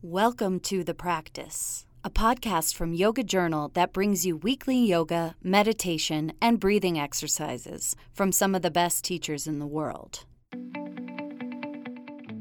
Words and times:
Welcome 0.00 0.60
to 0.60 0.84
The 0.84 0.94
Practice, 0.94 1.84
a 2.04 2.08
podcast 2.08 2.76
from 2.76 2.94
Yoga 2.94 3.24
Journal 3.24 3.72
that 3.74 3.92
brings 3.92 4.24
you 4.24 4.36
weekly 4.36 4.78
yoga, 4.78 5.34
meditation, 5.42 6.32
and 6.40 6.60
breathing 6.60 6.96
exercises 6.96 7.96
from 8.12 8.30
some 8.30 8.54
of 8.54 8.62
the 8.62 8.70
best 8.70 9.02
teachers 9.02 9.48
in 9.48 9.58
the 9.58 9.66
world. 9.66 10.24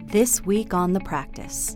This 0.06 0.46
week 0.46 0.76
on 0.76 0.94
The 0.94 1.00
Practice, 1.00 1.76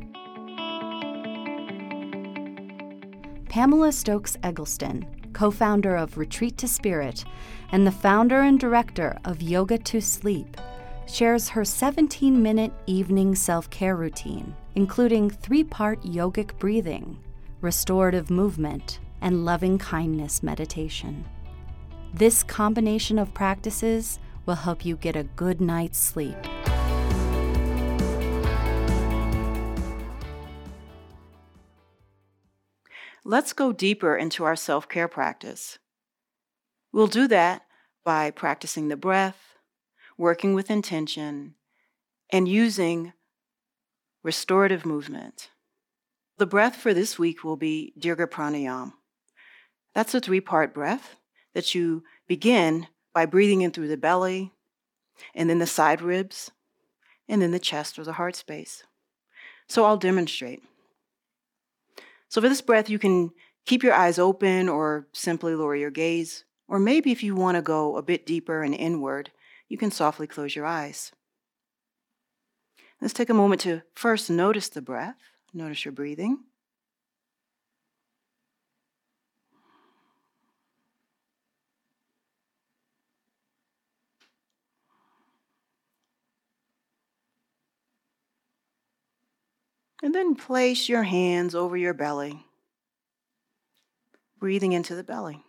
Pamela 3.49 3.91
Stokes 3.91 4.37
Eggleston, 4.43 5.07
co 5.33 5.49
founder 5.49 5.95
of 5.95 6.19
Retreat 6.19 6.59
to 6.59 6.67
Spirit 6.67 7.25
and 7.71 7.87
the 7.87 7.91
founder 7.91 8.41
and 8.41 8.59
director 8.59 9.17
of 9.25 9.39
Yoga2Sleep, 9.39 10.59
shares 11.07 11.49
her 11.49 11.65
17 11.65 12.39
minute 12.39 12.71
evening 12.85 13.33
self 13.33 13.67
care 13.71 13.95
routine, 13.95 14.55
including 14.75 15.29
three 15.29 15.63
part 15.63 16.01
yogic 16.03 16.57
breathing, 16.59 17.19
restorative 17.61 18.29
movement, 18.29 18.99
and 19.21 19.45
loving 19.45 19.77
kindness 19.77 20.41
meditation. 20.41 21.25
This 22.13 22.43
combination 22.43 23.17
of 23.19 23.33
practices 23.33 24.19
will 24.45 24.55
help 24.55 24.85
you 24.85 24.95
get 24.97 25.15
a 25.15 25.23
good 25.23 25.61
night's 25.61 25.97
sleep. 25.97 26.35
Let's 33.23 33.53
go 33.53 33.71
deeper 33.71 34.17
into 34.17 34.43
our 34.43 34.55
self 34.55 34.89
care 34.89 35.07
practice. 35.07 35.77
We'll 36.91 37.07
do 37.07 37.27
that 37.27 37.61
by 38.03 38.31
practicing 38.31 38.87
the 38.87 38.97
breath, 38.97 39.55
working 40.17 40.53
with 40.53 40.71
intention, 40.71 41.55
and 42.31 42.47
using 42.47 43.13
restorative 44.23 44.85
movement. 44.85 45.49
The 46.37 46.45
breath 46.45 46.75
for 46.75 46.93
this 46.93 47.19
week 47.19 47.43
will 47.43 47.57
be 47.57 47.93
Dirga 47.99 48.27
Pranayam. 48.27 48.93
That's 49.93 50.13
a 50.13 50.19
three 50.19 50.41
part 50.41 50.73
breath 50.73 51.15
that 51.53 51.75
you 51.75 52.03
begin 52.27 52.87
by 53.13 53.25
breathing 53.25 53.61
in 53.61 53.71
through 53.71 53.89
the 53.89 53.97
belly, 53.97 54.51
and 55.35 55.49
then 55.49 55.59
the 55.59 55.67
side 55.67 56.01
ribs, 56.01 56.51
and 57.27 57.41
then 57.41 57.51
the 57.51 57.59
chest 57.59 57.99
or 57.99 58.03
the 58.03 58.13
heart 58.13 58.35
space. 58.35 58.83
So 59.67 59.85
I'll 59.85 59.97
demonstrate. 59.97 60.63
So 62.29 62.41
for 62.41 62.49
this 62.49 62.61
breath, 62.61 62.89
you 62.89 62.99
can 62.99 63.31
keep 63.65 63.83
your 63.83 63.93
eyes 63.93 64.17
open 64.17 64.69
or 64.69 65.07
simply 65.13 65.55
lower 65.55 65.75
your 65.75 65.91
gaze. 65.91 66.45
Or 66.67 66.79
maybe 66.79 67.11
if 67.11 67.21
you 67.21 67.35
want 67.35 67.55
to 67.55 67.61
go 67.61 67.97
a 67.97 68.01
bit 68.01 68.25
deeper 68.25 68.63
and 68.63 68.73
inward, 68.73 69.31
you 69.67 69.77
can 69.77 69.91
softly 69.91 70.27
close 70.27 70.55
your 70.55 70.65
eyes. 70.65 71.11
Let's 73.01 73.13
take 73.13 73.31
a 73.31 73.33
moment 73.33 73.61
to 73.61 73.81
first 73.95 74.29
notice 74.29 74.69
the 74.69 74.81
breath, 74.81 75.17
notice 75.53 75.83
your 75.83 75.91
breathing. 75.91 76.43
And 90.03 90.15
then 90.15 90.35
place 90.35 90.89
your 90.89 91.03
hands 91.03 91.55
over 91.55 91.77
your 91.77 91.93
belly, 91.93 92.45
breathing 94.39 94.73
into 94.73 94.95
the 94.95 95.03
belly. 95.03 95.43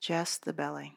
Just 0.00 0.44
the 0.44 0.52
belly. 0.52 0.96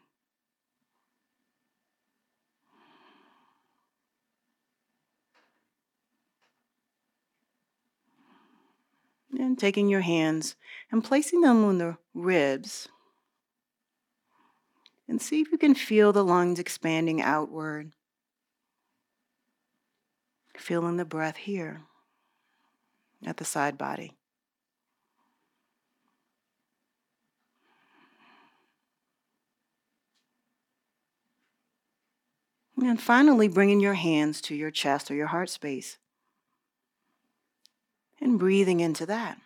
And 9.39 9.57
taking 9.57 9.87
your 9.87 10.01
hands 10.01 10.55
and 10.91 11.03
placing 11.03 11.41
them 11.41 11.63
on 11.63 11.77
the 11.77 11.97
ribs. 12.15 12.89
And 15.07 15.21
see 15.21 15.41
if 15.41 15.51
you 15.51 15.59
can 15.59 15.75
feel 15.75 16.11
the 16.11 16.23
lungs 16.23 16.57
expanding 16.59 17.21
outward. 17.21 17.93
Feeling 20.57 20.97
the 20.97 21.05
breath 21.05 21.37
here 21.37 21.81
at 23.25 23.37
the 23.37 23.45
side 23.45 23.77
body. 23.77 24.13
And 32.77 32.99
finally, 32.99 33.47
bringing 33.47 33.79
your 33.79 33.95
hands 33.95 34.41
to 34.41 34.55
your 34.55 34.71
chest 34.71 35.11
or 35.11 35.15
your 35.15 35.27
heart 35.27 35.49
space 35.49 35.97
and 38.21 38.39
breathing 38.39 38.79
into 38.79 39.05
that. 39.05 39.37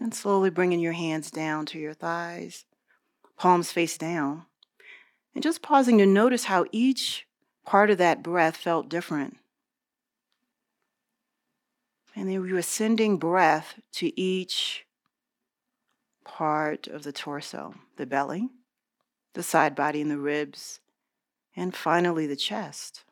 And 0.00 0.14
slowly 0.14 0.50
bringing 0.50 0.80
your 0.80 0.92
hands 0.92 1.30
down 1.30 1.66
to 1.66 1.78
your 1.78 1.92
thighs, 1.92 2.64
palms 3.36 3.70
face 3.70 3.98
down. 3.98 4.46
And 5.34 5.42
just 5.42 5.62
pausing 5.62 5.98
to 5.98 6.06
notice 6.06 6.44
how 6.44 6.64
each 6.72 7.26
part 7.66 7.90
of 7.90 7.98
that 7.98 8.22
breath 8.22 8.56
felt 8.56 8.88
different. 8.88 9.36
And 12.16 12.28
then 12.28 12.44
you 12.44 12.62
sending 12.62 13.18
breath 13.18 13.74
to 13.94 14.18
each 14.20 14.84
part 16.40 16.86
of 16.86 17.02
the 17.02 17.12
torso 17.12 17.74
the 17.98 18.06
belly, 18.06 18.48
the 19.34 19.42
side 19.42 19.74
body 19.74 20.00
and 20.00 20.10
the 20.10 20.16
ribs, 20.16 20.80
and 21.54 21.76
finally 21.76 22.26
the 22.26 22.34
chest. 22.34 23.04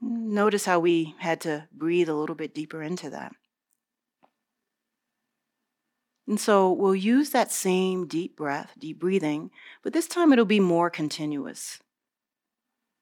Notice 0.00 0.64
how 0.64 0.78
we 0.78 1.14
had 1.18 1.42
to 1.42 1.68
breathe 1.70 2.08
a 2.08 2.14
little 2.14 2.34
bit 2.34 2.54
deeper 2.54 2.82
into 2.82 3.10
that. 3.10 3.32
And 6.26 6.40
so 6.40 6.72
we'll 6.72 6.94
use 6.94 7.28
that 7.30 7.52
same 7.52 8.06
deep 8.06 8.34
breath, 8.34 8.72
deep 8.78 8.98
breathing, 8.98 9.50
but 9.82 9.92
this 9.92 10.08
time 10.08 10.32
it'll 10.32 10.46
be 10.46 10.58
more 10.58 10.88
continuous. 10.88 11.80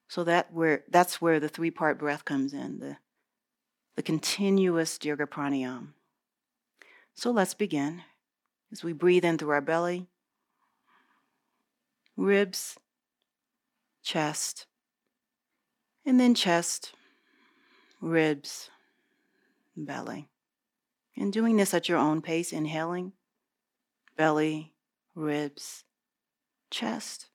So 0.08 0.24
that 0.24 0.52
where 0.52 0.82
that's 0.90 1.22
where 1.22 1.38
the 1.38 1.48
three-part 1.48 2.00
breath 2.00 2.24
comes 2.24 2.52
in, 2.52 2.80
the, 2.80 2.96
the 3.94 4.02
continuous 4.02 4.98
Dirga. 4.98 5.86
So 7.14 7.30
let's 7.30 7.54
begin 7.54 8.02
as 8.74 8.82
we 8.82 8.92
breathe 8.92 9.24
in 9.24 9.38
through 9.38 9.50
our 9.50 9.60
belly, 9.60 10.08
ribs, 12.16 12.76
chest, 14.02 14.66
and 16.04 16.18
then 16.18 16.34
chest, 16.34 16.92
ribs, 18.00 18.70
belly. 19.76 20.28
And 21.16 21.32
doing 21.32 21.56
this 21.56 21.72
at 21.72 21.88
your 21.88 21.98
own 21.98 22.20
pace, 22.20 22.52
inhaling, 22.52 23.12
belly, 24.16 24.74
ribs, 25.14 25.84
chest. 26.68 27.28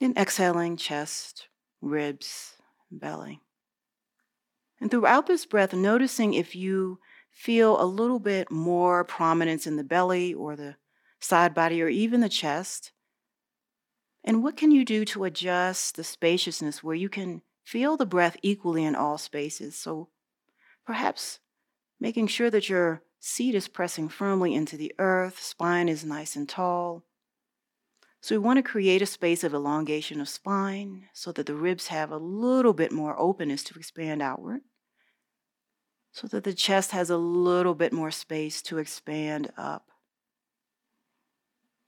And 0.00 0.16
exhaling, 0.16 0.76
chest, 0.76 1.48
ribs, 1.80 2.52
belly. 2.88 3.40
And 4.80 4.92
throughout 4.92 5.26
this 5.26 5.44
breath, 5.44 5.74
noticing 5.74 6.34
if 6.34 6.54
you 6.54 7.00
feel 7.38 7.80
a 7.80 7.86
little 7.86 8.18
bit 8.18 8.50
more 8.50 9.04
prominence 9.04 9.64
in 9.64 9.76
the 9.76 9.84
belly 9.84 10.34
or 10.34 10.56
the 10.56 10.74
side 11.20 11.54
body 11.54 11.80
or 11.80 11.88
even 11.88 12.20
the 12.20 12.28
chest. 12.28 12.90
And 14.24 14.42
what 14.42 14.56
can 14.56 14.72
you 14.72 14.84
do 14.84 15.04
to 15.04 15.22
adjust 15.22 15.94
the 15.94 16.02
spaciousness 16.02 16.82
where 16.82 16.96
you 16.96 17.08
can 17.08 17.42
feel 17.64 17.96
the 17.96 18.04
breath 18.04 18.36
equally 18.42 18.84
in 18.84 18.96
all 18.96 19.18
spaces? 19.18 19.76
So 19.76 20.08
perhaps 20.84 21.38
making 22.00 22.26
sure 22.26 22.50
that 22.50 22.68
your 22.68 23.02
seat 23.20 23.54
is 23.54 23.68
pressing 23.68 24.08
firmly 24.08 24.52
into 24.52 24.76
the 24.76 24.92
earth, 24.98 25.40
spine 25.40 25.88
is 25.88 26.04
nice 26.04 26.34
and 26.34 26.48
tall. 26.48 27.04
So 28.20 28.34
we 28.34 28.38
want 28.40 28.56
to 28.56 28.68
create 28.68 29.00
a 29.00 29.06
space 29.06 29.44
of 29.44 29.54
elongation 29.54 30.20
of 30.20 30.28
spine 30.28 31.04
so 31.12 31.30
that 31.30 31.46
the 31.46 31.54
ribs 31.54 31.86
have 31.86 32.10
a 32.10 32.16
little 32.16 32.72
bit 32.72 32.90
more 32.90 33.16
openness 33.16 33.62
to 33.64 33.78
expand 33.78 34.22
outward. 34.22 34.62
So 36.18 36.26
that 36.26 36.42
the 36.42 36.52
chest 36.52 36.90
has 36.90 37.10
a 37.10 37.16
little 37.16 37.76
bit 37.76 37.92
more 37.92 38.10
space 38.10 38.60
to 38.62 38.78
expand 38.78 39.52
up. 39.56 39.86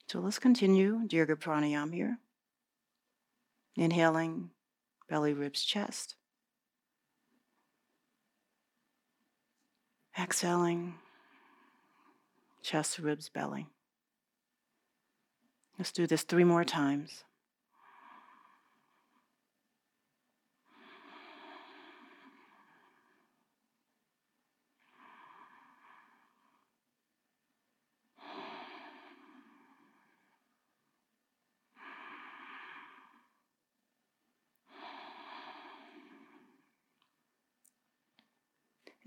So 0.06 0.20
let's 0.20 0.38
continue 0.38 1.00
Dirga 1.08 1.34
Pranayam 1.34 1.92
here. 1.92 2.18
Inhaling, 3.74 4.50
belly, 5.08 5.32
ribs, 5.32 5.64
chest. 5.64 6.14
Exhaling, 10.16 10.94
chest, 12.62 13.00
ribs, 13.00 13.28
belly. 13.28 13.66
Let's 15.76 15.90
do 15.90 16.06
this 16.06 16.22
three 16.22 16.44
more 16.44 16.62
times. 16.62 17.24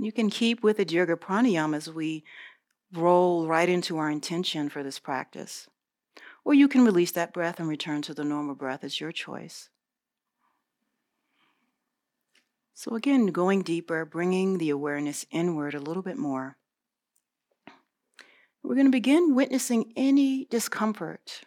You 0.04 0.12
can 0.12 0.30
keep 0.30 0.64
with 0.64 0.78
the 0.78 0.86
Dirga 0.86 1.16
Pranayama 1.16 1.78
as 1.78 1.90
we 1.90 2.26
roll 2.92 3.48
right 3.48 3.70
into 3.70 3.98
our 3.98 4.12
intention 4.12 4.68
for 4.68 4.84
this 4.84 5.00
practice. 5.00 5.70
Or 6.44 6.54
you 6.54 6.68
can 6.68 6.84
release 6.84 7.12
that 7.12 7.34
breath 7.34 7.58
and 7.58 7.70
return 7.70 8.02
to 8.02 8.14
the 8.14 8.26
normal 8.26 8.54
breath. 8.54 8.84
It's 8.84 9.00
your 9.00 9.14
choice. 9.14 9.70
So, 12.74 12.96
again, 12.96 13.28
going 13.28 13.62
deeper, 13.62 14.04
bringing 14.04 14.58
the 14.58 14.72
awareness 14.72 15.26
inward 15.32 15.74
a 15.74 15.80
little 15.80 16.04
bit 16.04 16.18
more. 16.18 16.58
We're 18.62 18.76
going 18.76 18.88
to 18.88 18.92
begin 18.92 19.36
witnessing 19.36 19.94
any 19.96 20.46
discomfort 20.46 21.44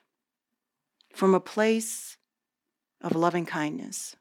from 1.15 1.35
a 1.35 1.41
place 1.41 2.17
of 3.03 3.15
loving 3.15 3.45
kindness. 3.45 4.17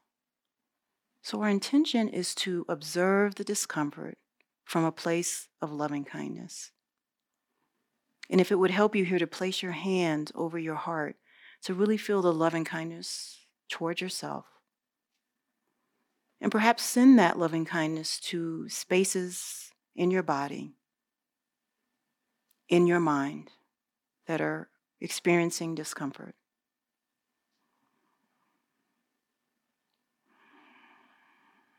So, 1.22 1.40
our 1.40 1.48
intention 1.48 2.08
is 2.08 2.34
to 2.36 2.66
observe 2.68 3.36
the 3.36 3.44
discomfort 3.44 4.18
from 4.66 4.84
a 4.84 4.92
place 4.92 5.48
of 5.62 5.72
loving 5.72 6.04
kindness. 6.04 6.72
And 8.28 8.40
if 8.40 8.50
it 8.50 8.56
would 8.56 8.72
help 8.72 8.94
you 8.94 9.04
here 9.04 9.20
to 9.20 9.26
place 9.26 9.62
your 9.62 9.72
hand 9.72 10.32
over 10.34 10.58
your 10.58 10.74
heart 10.74 11.16
to 11.62 11.72
really 11.72 11.96
feel 11.96 12.20
the 12.20 12.32
loving 12.32 12.64
kindness 12.64 13.46
toward 13.70 14.00
yourself 14.00 14.44
and 16.40 16.52
perhaps 16.52 16.82
send 16.82 17.18
that 17.18 17.38
loving 17.38 17.64
kindness 17.64 18.20
to 18.20 18.68
spaces 18.68 19.70
in 19.94 20.10
your 20.10 20.24
body, 20.24 20.74
in 22.68 22.86
your 22.86 23.00
mind 23.00 23.52
that 24.26 24.40
are 24.40 24.68
experiencing 25.00 25.74
discomfort. 25.74 26.34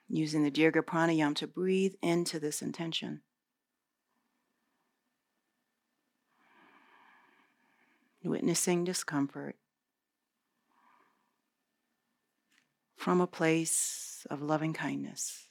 Using 0.09 0.44
the 0.44 0.51
Dirga 0.51 0.81
Pranayam 0.81 1.36
to 1.36 1.48
breathe 1.48 1.95
into 2.01 2.39
this 2.39 2.62
intention. 2.62 3.21
Witnessing 8.24 8.83
discomfort 8.83 9.57
from 12.95 13.21
a 13.21 13.27
place 13.27 14.25
of 14.30 14.42
loving 14.42 14.74
kindness. 14.74 15.46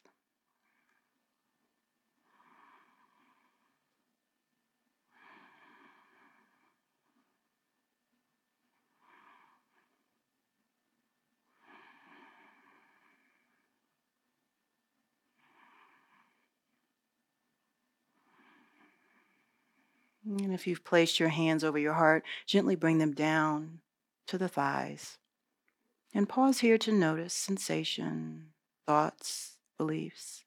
And 20.27 20.53
if 20.53 20.67
you've 20.67 20.85
placed 20.85 21.21
your 21.21 21.29
hands 21.29 21.63
over 21.63 21.79
your 21.79 21.93
heart, 21.93 22.25
gently 22.47 22.75
bring 22.75 22.99
them 22.99 23.13
down 23.13 23.79
to 24.27 24.37
the 24.37 24.49
thighs. 24.49 25.19
And 26.13 26.29
pause 26.29 26.61
here 26.61 26.79
to 26.79 26.93
notice 26.93 27.33
sensation, 27.33 28.49
thoughts, 28.87 29.53
beliefs 29.79 30.45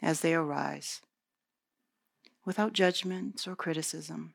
as 0.00 0.20
they 0.20 0.34
arise, 0.34 1.00
without 2.44 2.72
judgment 2.72 3.46
or 3.48 3.56
criticism. 3.56 4.34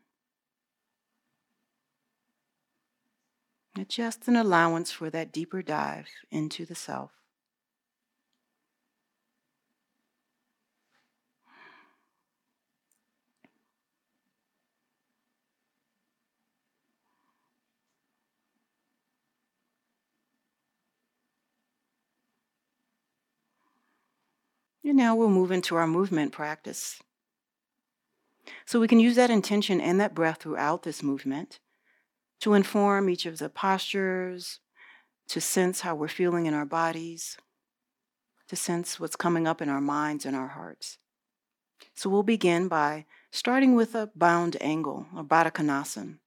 Just 3.88 4.28
an 4.28 4.36
allowance 4.36 4.92
for 4.92 5.10
that 5.10 5.32
deeper 5.32 5.62
dive 5.62 6.08
into 6.32 6.66
the 6.66 6.76
self. 6.76 7.12
And 24.86 24.98
now 24.98 25.16
we'll 25.16 25.30
move 25.30 25.52
into 25.52 25.76
our 25.76 25.88
movement 25.88 26.32
practice. 26.32 27.02
So 28.68 28.80
we 28.80 28.88
can 28.88 29.00
use 29.00 29.16
that 29.16 29.32
intention 29.32 29.82
and 29.82 30.00
that 30.00 30.14
breath 30.14 30.44
throughout 30.44 30.84
this 30.84 31.02
movement 31.02 31.60
to 32.42 32.54
inform 32.54 33.10
each 33.10 33.26
of 33.26 33.40
the 33.40 33.50
postures, 33.50 34.60
to 35.30 35.42
sense 35.42 35.82
how 35.82 35.96
we're 35.96 36.08
feeling 36.08 36.46
in 36.46 36.54
our 36.54 36.66
bodies, 36.66 37.38
to 38.48 38.56
sense 38.56 39.00
what's 39.00 39.16
coming 39.16 39.48
up 39.48 39.60
in 39.60 39.70
our 39.70 39.82
minds 39.82 40.24
and 40.24 40.36
our 40.36 40.50
hearts. 40.50 41.00
So 41.96 42.08
we'll 42.08 42.22
begin 42.22 42.68
by 42.68 43.06
starting 43.32 43.74
with 43.74 43.96
a 43.96 44.12
bound 44.16 44.56
angle 44.62 45.08
or 45.16 45.24
Baddha 45.24 45.52
Konasana. 45.52 46.20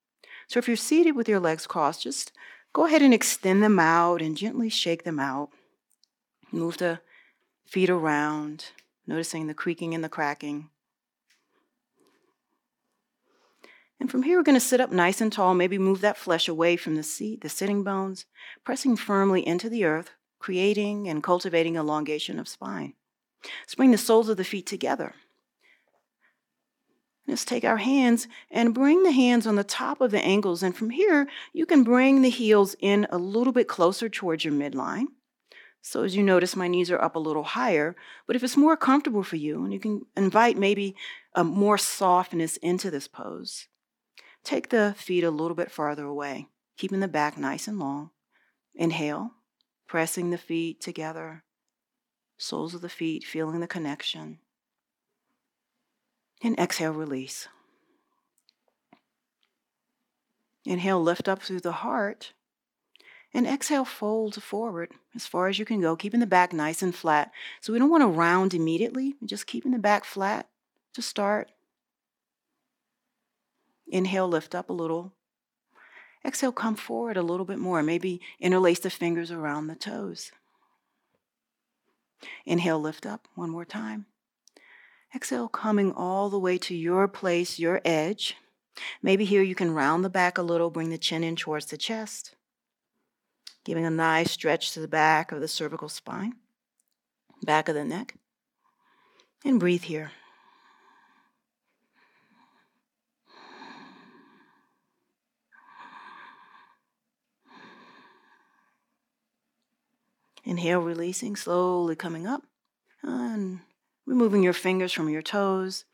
So 0.47 0.57
if 0.57 0.67
you're 0.67 0.75
seated 0.75 1.15
with 1.15 1.29
your 1.29 1.39
legs 1.39 1.65
crossed, 1.65 2.03
just 2.03 2.33
go 2.73 2.85
ahead 2.85 3.01
and 3.01 3.13
extend 3.13 3.63
them 3.63 3.79
out 3.79 4.21
and 4.21 4.35
gently 4.35 4.67
shake 4.67 5.03
them 5.03 5.19
out. 5.19 5.49
Move 6.51 6.77
the 6.77 6.99
feet 7.69 7.89
around, 7.89 8.71
noticing 9.05 9.45
the 9.45 9.53
creaking 9.53 9.93
and 9.93 10.03
the 10.03 10.09
cracking. 10.09 10.69
And 13.99 14.09
from 14.09 14.23
here, 14.23 14.39
we're 14.39 14.43
going 14.43 14.55
to 14.55 14.59
sit 14.59 14.81
up 14.81 14.91
nice 14.91 15.21
and 15.21 15.31
tall, 15.31 15.53
maybe 15.53 15.77
move 15.77 16.01
that 16.01 16.17
flesh 16.17 16.47
away 16.47 16.77
from 16.77 16.95
the 16.95 17.03
seat, 17.03 17.41
the 17.41 17.49
sitting 17.49 17.83
bones, 17.83 18.25
pressing 18.63 18.95
firmly 18.95 19.45
into 19.45 19.69
the 19.69 19.85
earth, 19.85 20.09
creating 20.39 21.07
and 21.07 21.21
cultivating 21.21 21.75
elongation 21.75 22.39
of 22.39 22.47
spine. 22.47 22.95
Let's 23.61 23.75
bring 23.75 23.91
the 23.91 23.99
soles 23.99 24.29
of 24.29 24.37
the 24.37 24.43
feet 24.43 24.65
together. 24.65 25.13
Let's 27.27 27.45
take 27.45 27.65
our 27.65 27.77
hands 27.77 28.27
and 28.49 28.73
bring 28.73 29.03
the 29.03 29.11
hands 29.11 29.45
on 29.45 29.57
the 29.57 29.63
top 29.63 30.01
of 30.01 30.09
the 30.09 30.25
ankles. 30.25 30.63
And 30.63 30.75
from 30.75 30.89
here, 30.89 31.27
you 31.53 31.67
can 31.67 31.83
bring 31.83 32.23
the 32.23 32.31
heels 32.31 32.75
in 32.79 33.05
a 33.11 33.19
little 33.19 33.53
bit 33.53 33.67
closer 33.67 34.09
towards 34.09 34.43
your 34.43 34.55
midline. 34.55 35.05
So 35.81 36.03
as 36.03 36.15
you 36.15 36.23
notice, 36.23 36.55
my 36.55 36.67
knees 36.67 36.91
are 36.91 37.01
up 37.01 37.15
a 37.15 37.19
little 37.19 37.43
higher. 37.43 37.95
But 38.27 38.35
if 38.35 38.43
it's 38.43 38.57
more 38.57 38.77
comfortable 38.77 39.23
for 39.23 39.37
you, 39.37 39.63
and 39.63 39.73
you 39.73 39.79
can 39.79 40.05
invite 40.15 40.57
maybe 40.57 40.95
a 41.33 41.43
more 41.43 41.77
softness 41.77 42.57
into 42.57 42.91
this 42.91 43.07
pose, 43.07 43.67
take 44.43 44.69
the 44.69 44.93
feet 44.97 45.23
a 45.23 45.31
little 45.31 45.55
bit 45.55 45.71
farther 45.71 46.05
away, 46.05 46.47
keeping 46.77 46.99
the 46.99 47.07
back 47.07 47.37
nice 47.37 47.67
and 47.67 47.79
long. 47.79 48.11
Inhale, 48.75 49.31
pressing 49.87 50.29
the 50.29 50.37
feet 50.37 50.79
together, 50.79 51.43
soles 52.37 52.73
of 52.73 52.81
the 52.81 52.89
feet, 52.89 53.23
feeling 53.23 53.59
the 53.59 53.67
connection. 53.67 54.39
And 56.41 56.57
exhale, 56.57 56.93
release. 56.93 57.47
Inhale, 60.65 61.01
lift 61.01 61.27
up 61.27 61.41
through 61.41 61.61
the 61.61 61.71
heart. 61.71 62.33
And 63.33 63.45
exhale, 63.45 63.85
fold 63.85 64.41
forward 64.41 64.91
as 65.15 65.27
far 65.27 65.47
as 65.47 65.59
you 65.59 65.65
can 65.65 65.81
go, 65.81 65.95
keeping 65.95 66.19
the 66.19 66.25
back 66.25 66.51
nice 66.51 66.81
and 66.81 66.95
flat. 66.95 67.31
So 67.61 67.71
we 67.71 67.79
don't 67.79 67.89
want 67.89 68.01
to 68.01 68.07
round 68.07 68.53
immediately, 68.53 69.15
just 69.23 69.45
keeping 69.45 69.71
the 69.71 69.77
back 69.77 70.03
flat 70.03 70.49
to 70.93 71.01
start. 71.01 71.51
Inhale, 73.87 74.27
lift 74.27 74.55
up 74.55 74.69
a 74.69 74.73
little. 74.73 75.13
Exhale, 76.25 76.51
come 76.51 76.75
forward 76.75 77.17
a 77.17 77.21
little 77.21 77.45
bit 77.45 77.59
more. 77.59 77.83
Maybe 77.83 78.19
interlace 78.39 78.79
the 78.79 78.89
fingers 78.89 79.31
around 79.31 79.67
the 79.67 79.75
toes. 79.75 80.31
Inhale, 82.45 82.79
lift 82.79 83.05
up 83.05 83.27
one 83.35 83.49
more 83.51 83.65
time. 83.65 84.07
Exhale, 85.15 85.47
coming 85.47 85.91
all 85.91 86.29
the 86.29 86.39
way 86.39 86.57
to 86.57 86.75
your 86.75 87.07
place, 87.07 87.59
your 87.59 87.79
edge. 87.85 88.37
Maybe 89.01 89.23
here 89.23 89.41
you 89.41 89.55
can 89.55 89.71
round 89.71 90.03
the 90.03 90.09
back 90.09 90.37
a 90.37 90.43
little, 90.43 90.69
bring 90.69 90.89
the 90.89 90.97
chin 90.97 91.23
in 91.23 91.35
towards 91.35 91.67
the 91.67 91.77
chest 91.77 92.35
giving 93.63 93.85
a 93.85 93.89
nice 93.89 94.31
stretch 94.31 94.71
to 94.71 94.79
the 94.79 94.87
back 94.87 95.31
of 95.31 95.41
the 95.41 95.47
cervical 95.47 95.89
spine, 95.89 96.33
back 97.43 97.69
of 97.69 97.75
the 97.75 97.85
neck. 97.85 98.15
And 99.45 99.59
breathe 99.59 99.83
here. 99.83 100.11
Inhale, 110.43 110.81
releasing, 110.81 111.35
slowly 111.35 111.95
coming 111.95 112.25
up 112.25 112.43
and 113.03 113.59
removing 114.05 114.41
your 114.41 114.53
fingers 114.53 114.91
from 114.91 115.07
your 115.07 115.21
toes. 115.21 115.85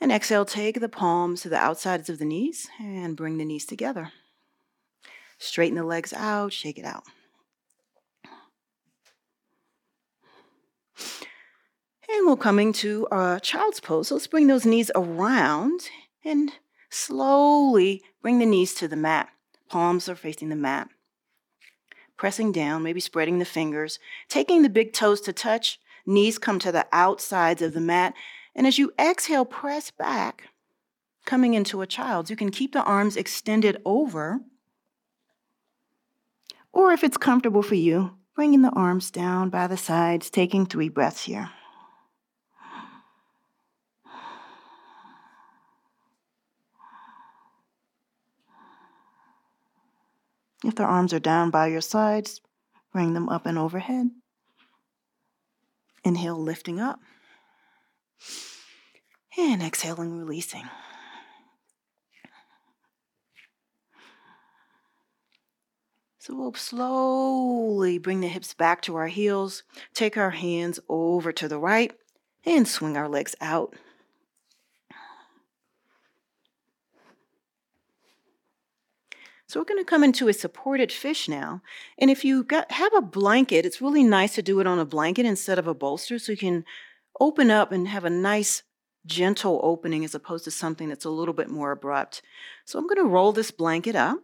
And 0.00 0.10
exhale, 0.10 0.44
take 0.44 0.80
the 0.80 0.88
palms 0.88 1.42
to 1.42 1.48
the 1.48 1.56
outsides 1.56 2.10
of 2.10 2.18
the 2.18 2.24
knees 2.24 2.68
and 2.80 3.16
bring 3.16 3.38
the 3.38 3.44
knees 3.44 3.64
together. 3.64 4.12
Straighten 5.44 5.76
the 5.76 5.84
legs 5.84 6.14
out, 6.14 6.52
shake 6.52 6.78
it 6.78 6.86
out. 6.86 7.04
And 12.08 12.26
we're 12.26 12.36
coming 12.36 12.72
to 12.74 13.06
our 13.10 13.38
child's 13.40 13.80
pose. 13.80 14.08
So 14.08 14.14
let's 14.14 14.26
bring 14.26 14.46
those 14.46 14.64
knees 14.64 14.90
around 14.94 15.90
and 16.24 16.52
slowly 16.88 18.02
bring 18.22 18.38
the 18.38 18.46
knees 18.46 18.74
to 18.76 18.88
the 18.88 18.96
mat. 18.96 19.28
Palms 19.68 20.08
are 20.08 20.14
facing 20.14 20.48
the 20.48 20.56
mat. 20.56 20.88
Pressing 22.16 22.50
down, 22.50 22.82
maybe 22.82 23.00
spreading 23.00 23.38
the 23.38 23.44
fingers, 23.44 23.98
taking 24.28 24.62
the 24.62 24.70
big 24.70 24.92
toes 24.92 25.20
to 25.22 25.32
touch. 25.32 25.78
Knees 26.06 26.38
come 26.38 26.58
to 26.60 26.72
the 26.72 26.86
outsides 26.90 27.60
of 27.60 27.74
the 27.74 27.80
mat. 27.80 28.14
And 28.54 28.66
as 28.66 28.78
you 28.78 28.92
exhale, 28.98 29.44
press 29.44 29.90
back, 29.90 30.50
coming 31.26 31.52
into 31.52 31.82
a 31.82 31.86
child's. 31.86 32.30
You 32.30 32.36
can 32.36 32.50
keep 32.50 32.72
the 32.72 32.82
arms 32.84 33.16
extended 33.16 33.82
over. 33.84 34.40
Or 36.74 36.90
if 36.90 37.04
it's 37.04 37.16
comfortable 37.16 37.62
for 37.62 37.76
you, 37.76 38.16
bringing 38.34 38.62
the 38.62 38.70
arms 38.70 39.12
down 39.12 39.48
by 39.48 39.68
the 39.68 39.76
sides, 39.76 40.28
taking 40.28 40.66
three 40.66 40.88
breaths 40.88 41.22
here. 41.22 41.50
If 50.64 50.74
the 50.74 50.82
arms 50.82 51.12
are 51.12 51.20
down 51.20 51.50
by 51.50 51.68
your 51.68 51.80
sides, 51.80 52.40
bring 52.92 53.14
them 53.14 53.28
up 53.28 53.46
and 53.46 53.56
overhead. 53.56 54.10
Inhale, 56.02 56.42
lifting 56.42 56.80
up. 56.80 56.98
And 59.38 59.62
exhaling, 59.62 60.18
releasing. 60.18 60.64
So 66.24 66.34
we'll 66.34 66.54
slowly 66.54 67.98
bring 67.98 68.22
the 68.22 68.28
hips 68.28 68.54
back 68.54 68.80
to 68.82 68.96
our 68.96 69.08
heels, 69.08 69.62
take 69.92 70.16
our 70.16 70.30
hands 70.30 70.80
over 70.88 71.32
to 71.32 71.48
the 71.48 71.58
right, 71.58 71.92
and 72.46 72.66
swing 72.66 72.96
our 72.96 73.10
legs 73.10 73.34
out. 73.42 73.74
So 79.46 79.60
we're 79.60 79.64
going 79.64 79.84
to 79.84 79.84
come 79.84 80.02
into 80.02 80.28
a 80.28 80.32
supported 80.32 80.90
fish 80.90 81.28
now. 81.28 81.60
And 81.98 82.10
if 82.10 82.24
you 82.24 82.42
got, 82.42 82.72
have 82.72 82.94
a 82.94 83.02
blanket, 83.02 83.66
it's 83.66 83.82
really 83.82 84.02
nice 84.02 84.34
to 84.36 84.42
do 84.42 84.60
it 84.60 84.66
on 84.66 84.78
a 84.78 84.86
blanket 84.86 85.26
instead 85.26 85.58
of 85.58 85.66
a 85.66 85.74
bolster 85.74 86.18
so 86.18 86.32
you 86.32 86.38
can 86.38 86.64
open 87.20 87.50
up 87.50 87.70
and 87.70 87.86
have 87.88 88.06
a 88.06 88.10
nice 88.10 88.62
gentle 89.04 89.60
opening 89.62 90.06
as 90.06 90.14
opposed 90.14 90.44
to 90.44 90.50
something 90.50 90.88
that's 90.88 91.04
a 91.04 91.10
little 91.10 91.34
bit 91.34 91.50
more 91.50 91.70
abrupt. 91.70 92.22
So 92.64 92.78
I'm 92.78 92.86
going 92.86 92.96
to 92.96 93.12
roll 93.12 93.32
this 93.32 93.50
blanket 93.50 93.94
up. 93.94 94.20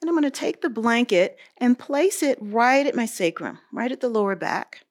And 0.00 0.08
I'm 0.08 0.14
going 0.14 0.22
to 0.22 0.30
take 0.30 0.62
the 0.62 0.70
blanket 0.70 1.38
and 1.56 1.78
place 1.78 2.22
it 2.22 2.38
right 2.40 2.86
at 2.86 2.94
my 2.94 3.06
sacrum, 3.06 3.58
right 3.72 3.90
at 3.90 4.00
the 4.00 4.08
lower 4.08 4.36
back. 4.36 4.84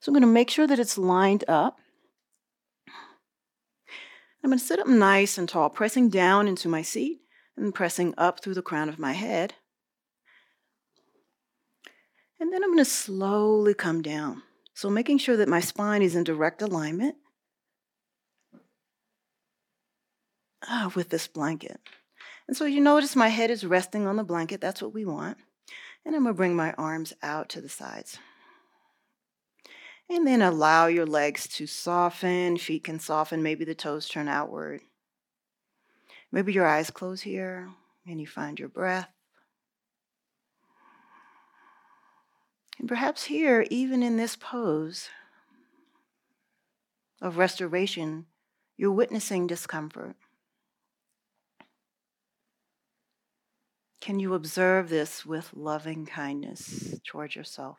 So 0.00 0.10
I'm 0.10 0.14
going 0.14 0.22
to 0.22 0.26
make 0.26 0.50
sure 0.50 0.66
that 0.66 0.78
it's 0.78 0.96
lined 0.96 1.44
up. 1.48 1.78
I'm 4.42 4.50
going 4.50 4.58
to 4.58 4.64
sit 4.64 4.78
up 4.78 4.86
nice 4.86 5.38
and 5.38 5.48
tall, 5.48 5.70
pressing 5.70 6.08
down 6.08 6.48
into 6.48 6.68
my 6.68 6.82
seat 6.82 7.20
and 7.56 7.74
pressing 7.74 8.14
up 8.18 8.40
through 8.40 8.54
the 8.54 8.62
crown 8.62 8.88
of 8.88 8.98
my 8.98 9.12
head. 9.12 9.54
And 12.40 12.52
then 12.52 12.62
I'm 12.62 12.70
going 12.70 12.78
to 12.78 12.84
slowly 12.84 13.74
come 13.74 14.02
down. 14.02 14.42
So 14.74 14.90
making 14.90 15.18
sure 15.18 15.36
that 15.36 15.48
my 15.48 15.60
spine 15.60 16.02
is 16.02 16.14
in 16.14 16.24
direct 16.24 16.60
alignment 16.60 17.16
ah, 20.68 20.90
with 20.94 21.10
this 21.10 21.26
blanket. 21.26 21.80
And 22.46 22.56
so 22.56 22.64
you 22.66 22.80
notice 22.80 23.16
my 23.16 23.28
head 23.28 23.50
is 23.50 23.64
resting 23.64 24.06
on 24.06 24.16
the 24.16 24.24
blanket. 24.24 24.60
That's 24.60 24.82
what 24.82 24.94
we 24.94 25.04
want. 25.04 25.38
And 26.04 26.14
I'm 26.14 26.22
going 26.22 26.34
to 26.34 26.36
bring 26.36 26.54
my 26.54 26.72
arms 26.74 27.14
out 27.22 27.48
to 27.50 27.60
the 27.60 27.68
sides. 27.68 28.18
And 30.10 30.26
then 30.26 30.42
allow 30.42 30.86
your 30.86 31.06
legs 31.06 31.48
to 31.48 31.66
soften. 31.66 32.58
Feet 32.58 32.84
can 32.84 32.98
soften. 32.98 33.42
Maybe 33.42 33.64
the 33.64 33.74
toes 33.74 34.06
turn 34.06 34.28
outward. 34.28 34.82
Maybe 36.30 36.52
your 36.52 36.66
eyes 36.66 36.90
close 36.90 37.22
here 37.22 37.70
and 38.06 38.20
you 38.20 38.26
find 38.26 38.58
your 38.58 38.68
breath. 38.68 39.08
And 42.78 42.88
perhaps 42.88 43.24
here, 43.24 43.64
even 43.70 44.02
in 44.02 44.16
this 44.16 44.36
pose 44.36 45.08
of 47.22 47.38
restoration, 47.38 48.26
you're 48.76 48.92
witnessing 48.92 49.46
discomfort. 49.46 50.16
Can 54.04 54.20
you 54.20 54.34
observe 54.34 54.90
this 54.90 55.24
with 55.24 55.48
loving 55.54 56.04
kindness 56.04 57.00
towards 57.06 57.34
yourself? 57.34 57.78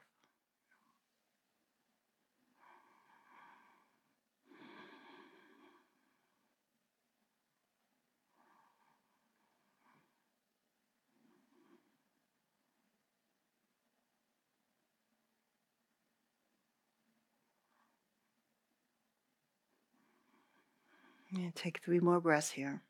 Take 21.54 21.82
three 21.84 22.00
more 22.00 22.20
breaths 22.20 22.50
here. 22.50 22.82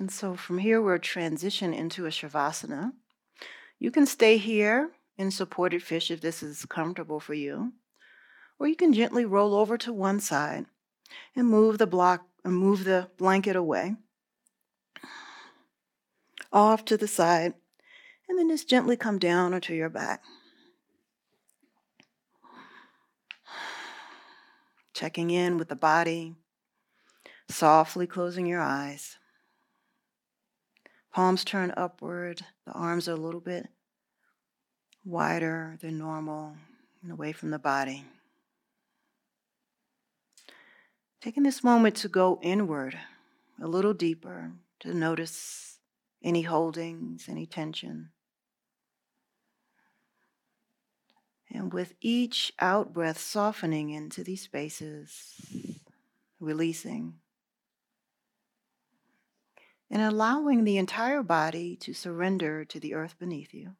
And 0.00 0.10
so 0.10 0.34
from 0.34 0.56
here, 0.56 0.80
we'll 0.80 0.98
transition 0.98 1.74
into 1.74 2.06
a 2.06 2.08
Shavasana. 2.08 2.92
You 3.78 3.90
can 3.90 4.06
stay 4.06 4.38
here 4.38 4.92
in 5.18 5.30
supported 5.30 5.82
fish 5.82 6.10
if 6.10 6.22
this 6.22 6.42
is 6.42 6.64
comfortable 6.64 7.20
for 7.20 7.34
you. 7.34 7.74
Or 8.58 8.66
you 8.66 8.76
can 8.76 8.94
gently 8.94 9.26
roll 9.26 9.54
over 9.54 9.76
to 9.76 9.92
one 9.92 10.18
side 10.18 10.64
and 11.36 11.46
move 11.46 11.76
the 11.76 11.86
block 11.86 12.26
and 12.42 12.56
move 12.56 12.84
the 12.84 13.10
blanket 13.18 13.56
away 13.56 13.96
off 16.50 16.84
to 16.86 16.96
the 16.96 17.06
side 17.06 17.52
and 18.26 18.38
then 18.38 18.48
just 18.48 18.70
gently 18.70 18.96
come 18.96 19.18
down 19.18 19.52
onto 19.52 19.74
your 19.74 19.90
back. 19.90 20.22
Checking 24.94 25.30
in 25.30 25.58
with 25.58 25.68
the 25.68 25.76
body, 25.76 26.36
softly 27.48 28.06
closing 28.06 28.46
your 28.46 28.60
eyes. 28.60 29.18
Palms 31.12 31.44
turn 31.44 31.72
upward, 31.76 32.42
the 32.64 32.72
arms 32.72 33.08
are 33.08 33.14
a 33.14 33.16
little 33.16 33.40
bit 33.40 33.68
wider 35.04 35.76
than 35.80 35.98
normal 35.98 36.56
and 37.02 37.10
away 37.10 37.32
from 37.32 37.50
the 37.50 37.58
body. 37.58 38.04
Taking 41.20 41.42
this 41.42 41.64
moment 41.64 41.96
to 41.96 42.08
go 42.08 42.38
inward 42.42 42.98
a 43.60 43.66
little 43.66 43.92
deeper 43.92 44.52
to 44.80 44.94
notice 44.94 45.78
any 46.22 46.42
holdings, 46.42 47.26
any 47.28 47.44
tension. 47.44 48.10
And 51.52 51.72
with 51.72 51.94
each 52.00 52.52
out 52.60 52.92
breath, 52.92 53.18
softening 53.18 53.90
into 53.90 54.22
these 54.22 54.42
spaces, 54.42 55.34
releasing, 56.38 57.14
and 59.90 60.02
allowing 60.02 60.64
the 60.64 60.78
entire 60.78 61.22
body 61.22 61.76
to 61.76 61.92
surrender 61.92 62.64
to 62.64 62.78
the 62.78 62.94
earth 62.94 63.16
beneath 63.18 63.52
you. 63.52 63.74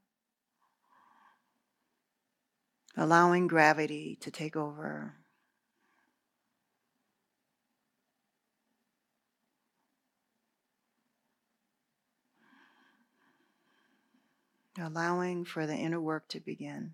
allowing 2.97 3.47
gravity 3.47 4.19
to 4.21 4.31
take 4.31 4.57
over. 4.57 5.15
Allowing 14.79 15.45
for 15.45 15.67
the 15.67 15.75
inner 15.75 16.01
work 16.01 16.29
to 16.29 16.41
begin. 16.41 16.93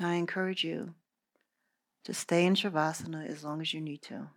I 0.00 0.14
encourage 0.14 0.62
you 0.62 0.94
to 2.04 2.14
stay 2.14 2.46
in 2.46 2.54
Shavasana 2.54 3.28
as 3.28 3.42
long 3.42 3.60
as 3.60 3.74
you 3.74 3.80
need 3.80 4.02
to. 4.02 4.28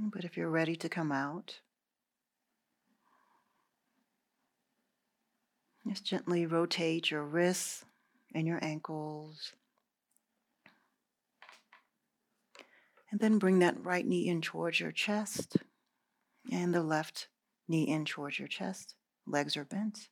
But 0.00 0.24
if 0.24 0.36
you're 0.36 0.48
ready 0.48 0.76
to 0.76 0.88
come 0.88 1.12
out, 1.12 1.60
just 5.86 6.04
gently 6.04 6.46
rotate 6.46 7.10
your 7.10 7.24
wrists 7.24 7.84
and 8.34 8.46
your 8.46 8.58
ankles. 8.62 9.52
And 13.10 13.20
then 13.20 13.38
bring 13.38 13.60
that 13.60 13.82
right 13.82 14.06
knee 14.06 14.28
in 14.28 14.42
towards 14.42 14.80
your 14.80 14.92
chest 14.92 15.56
and 16.50 16.74
the 16.74 16.82
left 16.82 17.28
knee 17.66 17.88
in 17.88 18.04
towards 18.04 18.38
your 18.38 18.48
chest. 18.48 18.94
Legs 19.26 19.56
are 19.56 19.64
bent. 19.64 20.08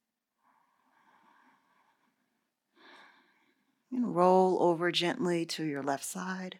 And 3.93 4.15
roll 4.15 4.63
over 4.63 4.91
gently 4.91 5.47
to 5.47 5.65
your 5.65 5.83
left 5.83 6.05
side. 6.05 6.59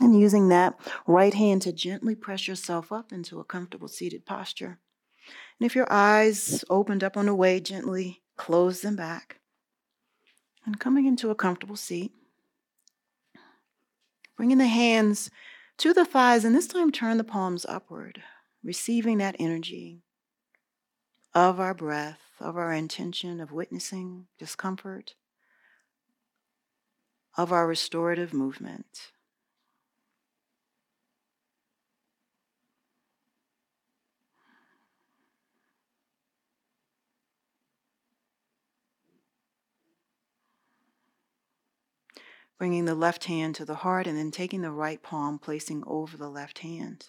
And 0.00 0.18
using 0.18 0.48
that 0.48 0.78
right 1.06 1.34
hand 1.34 1.62
to 1.62 1.72
gently 1.72 2.14
press 2.14 2.48
yourself 2.48 2.92
up 2.92 3.12
into 3.12 3.40
a 3.40 3.44
comfortable 3.44 3.88
seated 3.88 4.26
posture. 4.26 4.80
And 5.58 5.66
if 5.66 5.76
your 5.76 5.90
eyes 5.90 6.64
opened 6.68 7.04
up 7.04 7.16
on 7.16 7.26
the 7.26 7.34
way, 7.34 7.60
gently 7.60 8.22
close 8.36 8.80
them 8.80 8.96
back. 8.96 9.40
And 10.66 10.80
coming 10.80 11.06
into 11.06 11.30
a 11.30 11.34
comfortable 11.34 11.76
seat, 11.76 12.12
bringing 14.36 14.58
the 14.58 14.66
hands 14.66 15.30
to 15.78 15.92
the 15.92 16.04
thighs, 16.04 16.44
and 16.44 16.54
this 16.54 16.66
time 16.66 16.90
turn 16.90 17.18
the 17.18 17.24
palms 17.24 17.66
upward, 17.66 18.22
receiving 18.62 19.18
that 19.18 19.36
energy 19.38 20.02
of 21.34 21.60
our 21.60 21.74
breath, 21.74 22.20
of 22.40 22.56
our 22.56 22.72
intention 22.72 23.40
of 23.40 23.52
witnessing 23.52 24.26
discomfort, 24.38 25.14
of 27.36 27.52
our 27.52 27.66
restorative 27.66 28.32
movement. 28.32 29.12
Bringing 42.58 42.84
the 42.84 42.94
left 42.94 43.24
hand 43.24 43.54
to 43.56 43.64
the 43.64 43.74
heart 43.76 44.06
and 44.06 44.16
then 44.16 44.30
taking 44.30 44.62
the 44.62 44.70
right 44.70 45.02
palm, 45.02 45.38
placing 45.38 45.82
over 45.86 46.16
the 46.16 46.28
left 46.28 46.60
hand. 46.60 47.08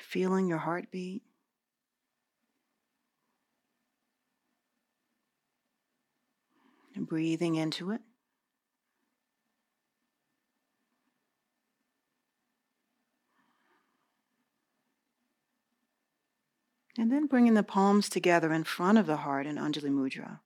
Feeling 0.00 0.46
your 0.46 0.58
heartbeat. 0.58 1.22
And 6.94 7.06
breathing 7.06 7.54
into 7.54 7.90
it. 7.90 8.02
And 16.98 17.10
then 17.10 17.26
bringing 17.26 17.54
the 17.54 17.62
palms 17.62 18.10
together 18.10 18.52
in 18.52 18.64
front 18.64 18.98
of 18.98 19.06
the 19.06 19.16
heart 19.18 19.46
in 19.46 19.56
Anjali 19.56 19.90
Mudra. 19.90 20.40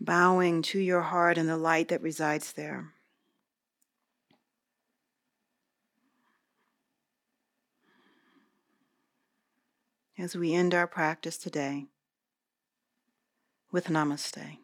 Bowing 0.00 0.62
to 0.62 0.78
your 0.78 1.02
heart 1.02 1.38
and 1.38 1.48
the 1.48 1.56
light 1.56 1.88
that 1.88 2.02
resides 2.02 2.52
there. 2.52 2.92
As 10.18 10.34
we 10.34 10.54
end 10.54 10.74
our 10.74 10.86
practice 10.86 11.36
today 11.36 11.86
with 13.70 13.88
Namaste. 13.88 14.58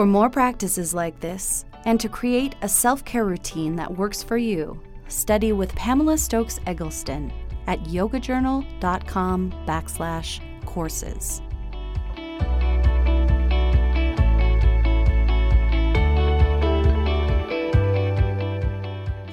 For 0.00 0.06
more 0.06 0.30
practices 0.30 0.94
like 0.94 1.20
this, 1.20 1.66
and 1.84 2.00
to 2.00 2.08
create 2.08 2.54
a 2.62 2.68
self 2.70 3.04
care 3.04 3.26
routine 3.26 3.76
that 3.76 3.98
works 3.98 4.22
for 4.22 4.38
you, 4.38 4.80
study 5.08 5.52
with 5.52 5.74
Pamela 5.74 6.16
Stokes 6.16 6.58
Eggleston 6.66 7.30
at 7.66 7.80
yogajournal.com 7.80 9.52
backslash 9.66 10.40
courses. 10.64 11.42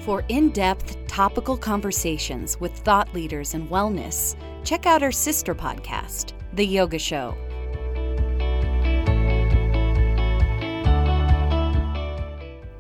For 0.02 0.26
in 0.28 0.50
depth 0.50 0.98
topical 1.08 1.56
conversations 1.56 2.60
with 2.60 2.78
thought 2.80 3.14
leaders 3.14 3.54
in 3.54 3.70
wellness, 3.70 4.36
check 4.66 4.86
out 4.86 5.02
our 5.02 5.14
sister 5.14 5.56
podcast, 5.56 6.34
The 6.52 6.66
Yoga 6.68 7.00
Show 7.00 7.38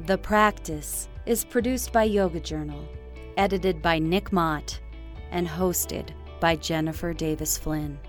The 0.08 0.17
Practice 0.17 1.10
is 1.26 1.43
produced 1.43 1.91
by 1.91 2.06
Yoga 2.06 2.39
Journal, 2.39 2.88
edited 3.36 3.82
by 3.82 4.00
Nick 4.00 4.32
Mott, 4.32 4.80
and 5.32 5.46
hosted 5.46 6.12
by 6.39 6.56
Jennifer 6.56 7.12
Davis 7.12 7.58
Flynn. 7.58 8.00